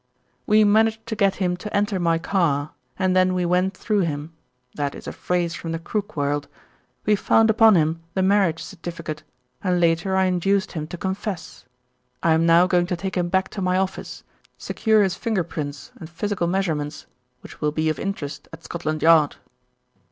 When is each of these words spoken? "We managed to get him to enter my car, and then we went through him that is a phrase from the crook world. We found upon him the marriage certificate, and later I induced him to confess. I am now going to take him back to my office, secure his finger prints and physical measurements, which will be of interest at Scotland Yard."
"We 0.47 0.63
managed 0.63 1.05
to 1.05 1.15
get 1.15 1.35
him 1.35 1.55
to 1.57 1.77
enter 1.77 1.99
my 1.99 2.17
car, 2.17 2.71
and 2.97 3.15
then 3.15 3.35
we 3.35 3.45
went 3.45 3.77
through 3.77 3.99
him 3.99 4.33
that 4.73 4.95
is 4.95 5.05
a 5.05 5.11
phrase 5.11 5.53
from 5.53 5.73
the 5.73 5.77
crook 5.77 6.17
world. 6.17 6.47
We 7.05 7.15
found 7.15 7.51
upon 7.51 7.75
him 7.75 8.01
the 8.15 8.23
marriage 8.23 8.63
certificate, 8.63 9.21
and 9.63 9.79
later 9.79 10.15
I 10.15 10.23
induced 10.25 10.71
him 10.71 10.87
to 10.87 10.97
confess. 10.97 11.65
I 12.23 12.31
am 12.33 12.47
now 12.47 12.65
going 12.65 12.87
to 12.87 12.95
take 12.97 13.13
him 13.15 13.29
back 13.29 13.49
to 13.49 13.61
my 13.61 13.77
office, 13.77 14.23
secure 14.57 15.03
his 15.03 15.13
finger 15.13 15.43
prints 15.43 15.91
and 15.97 16.09
physical 16.09 16.47
measurements, 16.47 17.05
which 17.41 17.61
will 17.61 17.71
be 17.71 17.87
of 17.87 17.99
interest 17.99 18.47
at 18.51 18.63
Scotland 18.63 19.03
Yard." 19.03 19.35